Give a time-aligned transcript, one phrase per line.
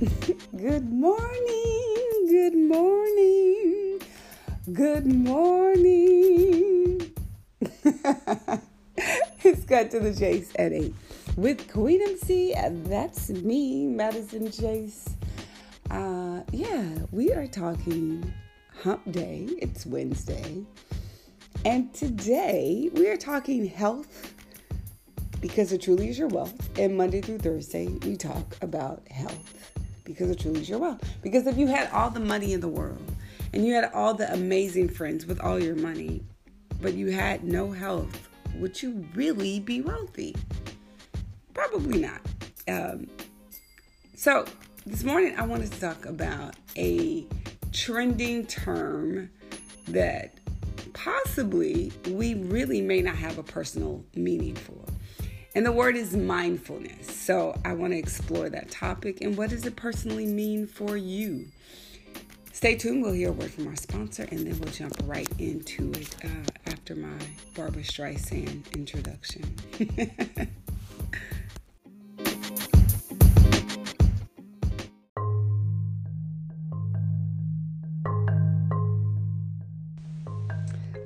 [0.56, 4.00] good morning, good morning,
[4.72, 7.12] good morning.
[9.44, 10.94] it's Cut to the Chase at 8
[11.36, 15.16] with Queen MC, and that's me, Madison Chase.
[15.90, 18.32] Uh, yeah, we are talking
[18.82, 19.50] hump day.
[19.58, 20.64] It's Wednesday.
[21.66, 24.32] And today we are talking health
[25.42, 26.70] because it truly is your wealth.
[26.78, 29.59] And Monday through Thursday, we talk about health
[30.12, 31.00] because it truly is your wealth.
[31.22, 33.02] Because if you had all the money in the world
[33.52, 36.22] and you had all the amazing friends with all your money,
[36.80, 40.34] but you had no health, would you really be wealthy?
[41.54, 42.20] Probably not.
[42.68, 43.06] Um,
[44.16, 44.44] so,
[44.86, 47.26] this morning I wanted to talk about a
[47.72, 49.30] trending term
[49.88, 50.34] that
[50.92, 54.89] possibly we really may not have a personal meaning for.
[55.54, 57.10] And the word is mindfulness.
[57.14, 61.46] So I want to explore that topic and what does it personally mean for you?
[62.52, 63.02] Stay tuned.
[63.02, 66.28] We'll hear a word from our sponsor and then we'll jump right into it uh,
[66.70, 67.18] after my
[67.56, 69.42] Barbra Streisand introduction.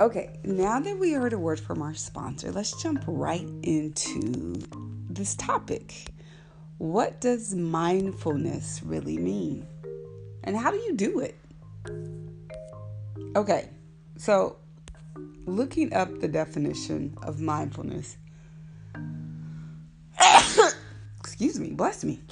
[0.00, 4.54] Okay, now that we heard a word from our sponsor, let's jump right into
[5.10, 6.06] this topic.
[6.78, 9.66] What does mindfulness really mean?
[10.42, 11.36] And how do you do it?
[13.36, 13.68] Okay,
[14.16, 14.56] so
[15.44, 18.16] looking up the definition of mindfulness,
[21.18, 22.22] excuse me, bless me.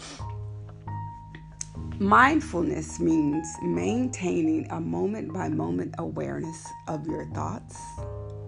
[2.01, 7.77] Mindfulness means maintaining a moment by moment awareness of your thoughts,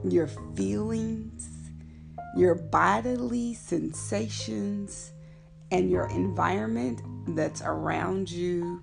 [0.05, 1.49] your feelings,
[2.37, 5.11] your bodily sensations,
[5.73, 7.03] and your environment
[7.35, 8.81] that's around you.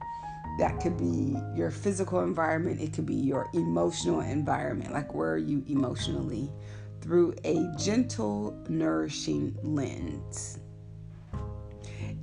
[0.60, 4.92] That could be your physical environment, it could be your emotional environment.
[4.92, 6.52] Like, where are you emotionally?
[7.00, 10.60] Through a gentle, nourishing lens.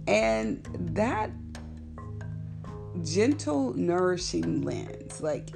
[0.06, 1.30] And that
[3.02, 5.20] gentle, nourishing lens.
[5.20, 5.50] Like,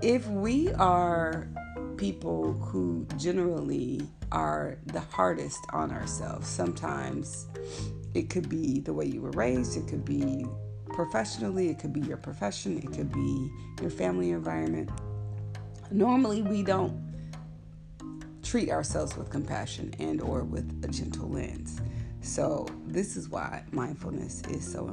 [0.00, 1.48] if we are
[1.96, 4.00] people who generally
[4.32, 7.46] are the hardest on ourselves, sometimes
[8.14, 10.44] it could be the way you were raised, it could be
[10.92, 14.90] professionally, it could be your profession, it could be your family environment.
[15.90, 17.00] Normally, we don't
[18.42, 21.80] treat ourselves with compassion and or with a gentle lens.
[22.22, 24.88] So, this is why mindfulness is so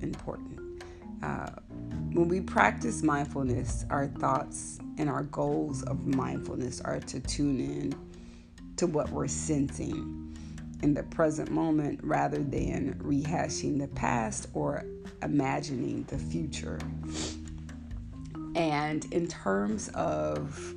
[0.00, 0.82] important.
[1.22, 1.50] Uh,
[2.12, 7.94] when we practice mindfulness, our thoughts and our goals of mindfulness are to tune in
[8.76, 10.34] to what we're sensing
[10.82, 14.82] in the present moment rather than rehashing the past or
[15.22, 16.78] imagining the future.
[18.56, 20.74] And in terms of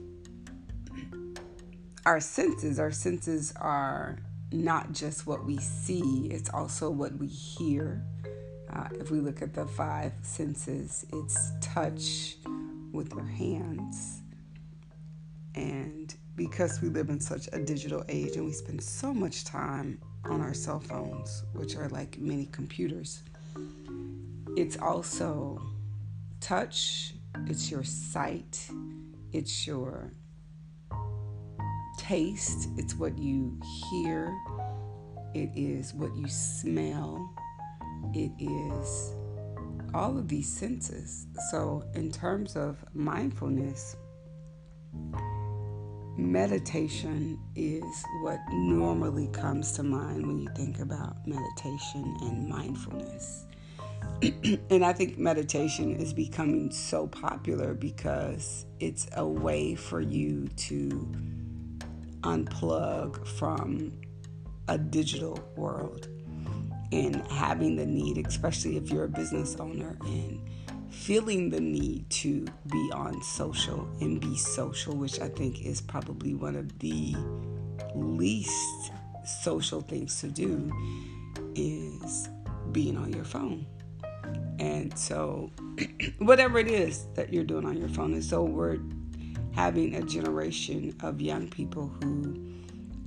[2.05, 4.17] our senses, our senses are
[4.53, 8.03] not just what we see, it's also what we hear.
[8.71, 12.37] Uh, if we look at the five senses, it's touch
[12.91, 14.21] with your hands.
[15.55, 19.99] And because we live in such a digital age and we spend so much time
[20.25, 23.23] on our cell phones, which are like mini computers,
[24.55, 25.61] it's also
[26.39, 27.15] touch,
[27.47, 28.67] it's your sight,
[29.31, 30.13] it's your
[32.03, 33.57] taste, it's what you
[33.89, 34.35] hear,
[35.33, 37.33] it is what you smell,
[38.13, 39.15] it is
[39.93, 41.27] all of these senses.
[41.49, 43.95] So, in terms of mindfulness,
[46.17, 53.45] meditation is what normally comes to mind when you think about meditation and mindfulness.
[54.69, 61.15] and I think meditation is becoming so popular because it's a way for you to
[62.23, 63.92] unplug from
[64.68, 66.07] a digital world
[66.92, 70.39] and having the need, especially if you're a business owner, and
[70.89, 76.36] feeling the need to be on social and be social, which I think is probably
[76.36, 77.15] one of the
[77.95, 78.92] least
[79.25, 80.71] social things to do,
[81.56, 82.30] is
[82.71, 83.65] being on your phone.
[84.59, 85.51] And so,
[86.19, 88.77] whatever it is that you're doing on your phone, and so we're
[89.55, 92.35] having a generation of young people who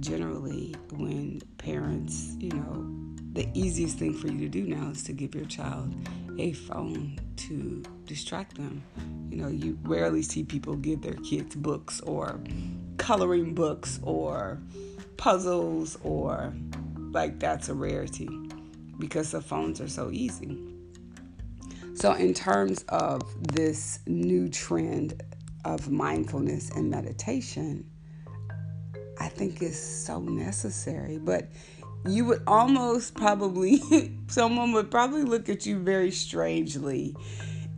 [0.00, 2.86] generally when parents you know
[3.32, 5.94] the easiest thing for you to do now is to give your child
[6.38, 8.82] a phone to distract them
[9.30, 12.40] you know you rarely see people give their kids books or
[12.98, 14.60] coloring books or
[15.16, 16.54] puzzles or
[17.12, 18.28] like that's a rarity
[18.98, 20.58] because the phones are so easy.
[21.94, 23.22] So, in terms of
[23.54, 25.22] this new trend
[25.74, 27.84] of mindfulness and meditation,
[29.18, 31.18] I think is so necessary.
[31.18, 31.48] But
[32.06, 33.80] you would almost probably,
[34.28, 37.16] someone would probably look at you very strangely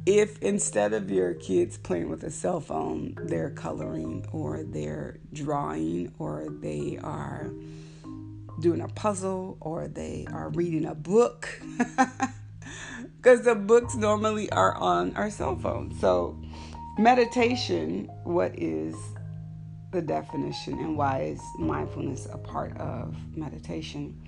[0.06, 6.12] if instead of your kids playing with a cell phone, they're coloring or they're drawing
[6.18, 7.50] or they are
[8.60, 11.60] doing a puzzle or they are reading a book.
[13.18, 15.92] Because the books normally are on our cell phone.
[15.98, 16.38] So,
[16.98, 18.96] meditation, what is
[19.92, 24.20] the definition and why is mindfulness a part of meditation?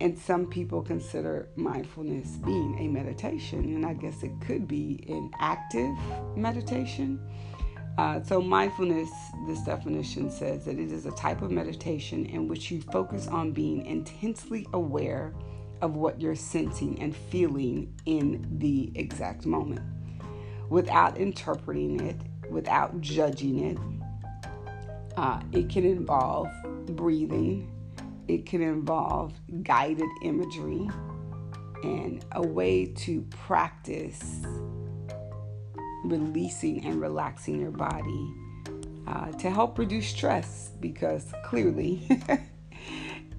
[0.00, 5.30] And some people consider mindfulness being a meditation, and I guess it could be an
[5.38, 5.94] active
[6.36, 7.20] meditation.
[7.98, 9.10] Uh, so, mindfulness,
[9.46, 13.52] this definition says that it is a type of meditation in which you focus on
[13.52, 15.34] being intensely aware
[15.80, 19.80] of what you're sensing and feeling in the exact moment
[20.68, 22.16] without interpreting it,
[22.50, 23.78] without judging it.
[25.16, 26.48] Uh, it can involve
[26.86, 27.70] breathing,
[28.28, 29.32] it can involve
[29.62, 30.88] guided imagery,
[31.82, 34.42] and a way to practice
[36.04, 38.34] releasing and relaxing your body
[39.06, 42.08] uh, to help reduce stress because clearly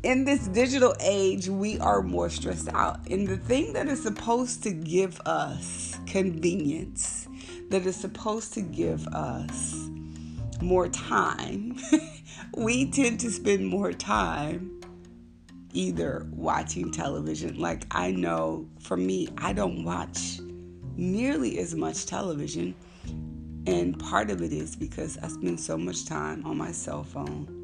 [0.03, 3.07] in this digital age we are more stressed out.
[3.09, 7.27] And the thing that is supposed to give us convenience
[7.69, 9.89] that is supposed to give us
[10.61, 11.77] more time
[12.57, 14.81] we tend to spend more time
[15.73, 17.59] either watching television.
[17.59, 20.39] Like i know for me i don't watch
[20.95, 22.75] nearly as much television.
[23.67, 27.56] And part of it is because I spend so much time on my cell phone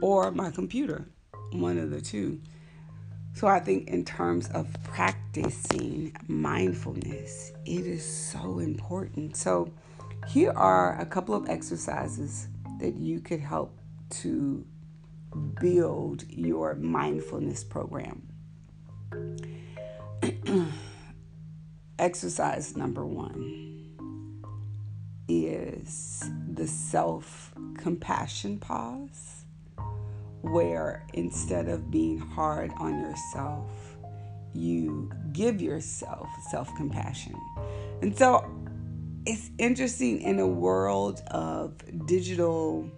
[0.00, 1.06] or my computer,
[1.52, 2.40] one of the two.
[3.34, 9.36] So I think, in terms of practicing mindfulness, it is so important.
[9.36, 9.70] So,
[10.26, 12.48] here are a couple of exercises
[12.80, 13.78] that you could help
[14.22, 14.64] to
[15.60, 18.22] build your mindfulness program.
[21.98, 23.66] Exercise number one
[25.28, 29.45] is the self compassion pause,
[30.50, 33.70] where instead of being hard on yourself,
[34.52, 37.34] you give yourself self compassion.
[38.02, 38.44] And so
[39.26, 41.74] it's interesting in a world of
[42.06, 42.90] digital,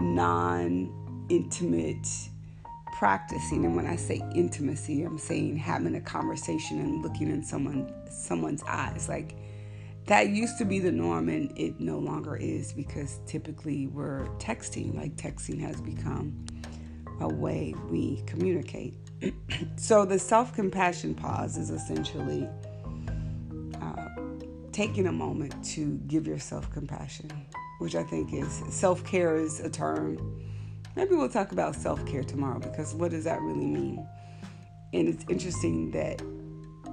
[0.00, 2.06] non intimate
[2.92, 7.92] practicing and when i say intimacy i'm saying having a conversation and looking in someone
[8.10, 9.34] someone's eyes like
[10.06, 14.94] that used to be the norm and it no longer is because typically we're texting
[14.96, 16.44] like texting has become
[17.20, 18.94] a way we communicate
[19.76, 22.48] so the self-compassion pause is essentially
[23.80, 24.08] uh,
[24.72, 27.30] taking a moment to give yourself compassion
[27.78, 30.16] which i think is self-care is a term
[30.94, 34.06] Maybe we'll talk about self care tomorrow because what does that really mean?
[34.92, 36.20] And it's interesting that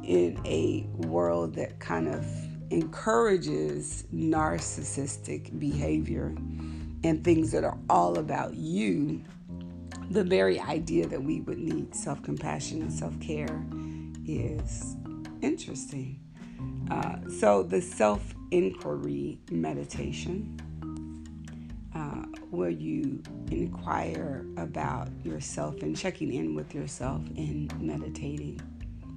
[0.04, 2.26] in a world that kind of
[2.72, 6.36] encourages narcissistic behavior
[7.04, 9.24] and things that are all about you,
[10.12, 13.66] the very idea that we would need self compassion and self care
[14.28, 14.96] is
[15.42, 16.20] interesting.
[16.90, 20.60] Uh, so, the self inquiry meditation
[21.96, 23.22] uh, where you
[23.52, 28.60] inquire about yourself and checking in with yourself and meditating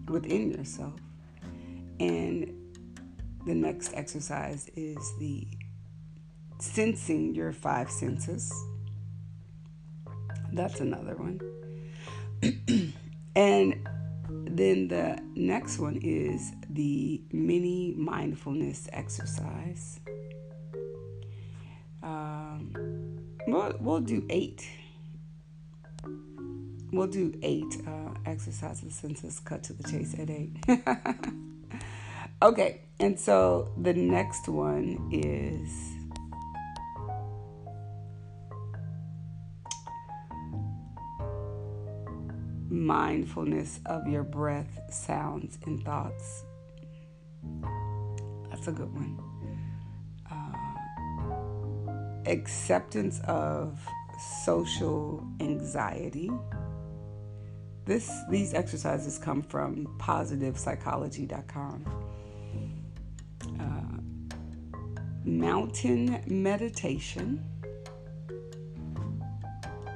[0.08, 0.94] within yourself.
[2.00, 2.61] And
[3.46, 5.46] the next exercise is the
[6.58, 8.52] sensing your five senses.
[10.52, 11.40] That's another one.
[13.36, 13.88] and
[14.44, 20.00] then the next one is the mini mindfulness exercise.
[22.02, 22.72] Um,
[23.46, 24.68] we'll, we'll do eight.
[26.92, 30.56] We'll do eight uh, exercises since it's cut to the chase at eight.
[32.42, 35.70] okay, and so the next one is
[42.68, 46.44] mindfulness of your breath, sounds, and thoughts.
[48.50, 49.18] That's a good one
[50.30, 53.78] uh, acceptance of
[54.44, 56.30] social anxiety.
[57.84, 62.11] This, these exercises come from positivepsychology.com.
[65.24, 67.44] mountain meditation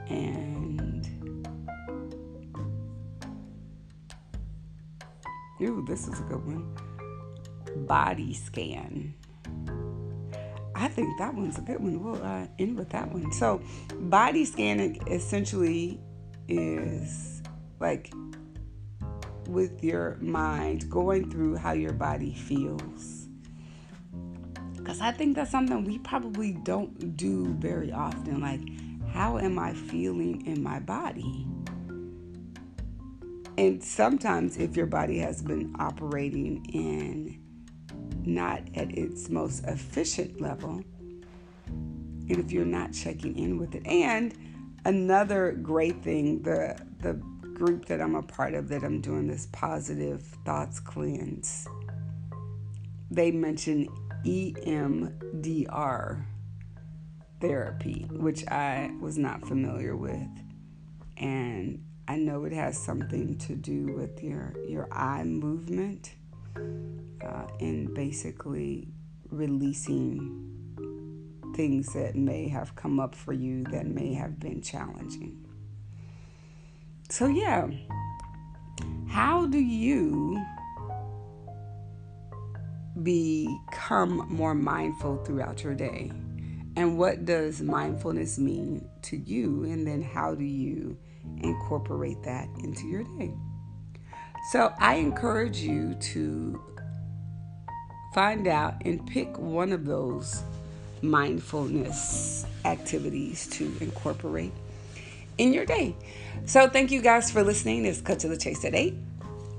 [0.09, 0.77] and
[5.63, 6.67] Ooh, this is a good one.
[7.87, 9.15] Body scan.
[10.75, 12.05] I think that one's a good one.
[12.05, 13.33] We'll uh, end with that one.
[13.33, 13.63] So,
[13.99, 15.99] body scanning essentially
[16.47, 17.43] is
[17.81, 18.13] like
[19.49, 23.26] with your mind going through how your body feels.
[24.87, 28.41] Because I think that's something we probably don't do very often.
[28.41, 28.61] Like,
[29.13, 31.45] how am I feeling in my body?
[33.59, 37.43] And sometimes, if your body has been operating in
[38.25, 40.85] not at its most efficient level,
[41.67, 44.39] and if you're not checking in with it, and
[44.85, 47.15] another great thing, the the
[47.55, 51.67] group that I'm a part of that I'm doing this positive thoughts cleanse,
[53.11, 53.89] they mention
[54.27, 56.25] EMDR
[57.41, 60.29] therapy, which I was not familiar with,
[61.17, 66.15] and I know it has something to do with your your eye movement
[66.57, 68.89] uh, and basically
[69.31, 70.43] releasing
[71.55, 75.47] things that may have come up for you that may have been challenging.
[77.09, 77.69] So yeah,
[79.09, 80.45] how do you
[83.03, 86.13] become more mindful throughout your day?
[86.77, 89.65] And what does mindfulness mean to you?
[89.65, 90.99] And then how do you
[91.43, 93.33] incorporate that into your day.
[94.51, 96.63] So I encourage you to
[98.15, 100.43] find out and pick one of those
[101.03, 104.53] mindfulness activities to incorporate
[105.39, 105.95] in your day.
[106.47, 107.85] So thank you guys for listening.
[107.85, 108.95] It's Cut to the Chase at 8.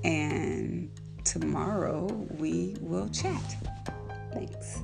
[0.04, 0.90] And
[1.28, 2.06] tomorrow
[2.38, 3.56] we will chat.
[4.32, 4.80] Thanks.